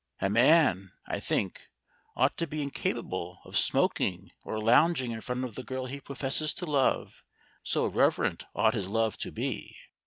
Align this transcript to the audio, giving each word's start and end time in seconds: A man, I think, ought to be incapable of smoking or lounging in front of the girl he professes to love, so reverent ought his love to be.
A 0.19 0.31
man, 0.31 0.93
I 1.05 1.19
think, 1.19 1.69
ought 2.15 2.35
to 2.37 2.47
be 2.47 2.63
incapable 2.63 3.39
of 3.45 3.55
smoking 3.55 4.31
or 4.43 4.57
lounging 4.57 5.11
in 5.11 5.21
front 5.21 5.45
of 5.45 5.53
the 5.53 5.61
girl 5.61 5.85
he 5.85 5.99
professes 6.01 6.55
to 6.55 6.65
love, 6.65 7.23
so 7.61 7.85
reverent 7.85 8.45
ought 8.55 8.73
his 8.73 8.87
love 8.87 9.15
to 9.17 9.31
be. 9.31 9.77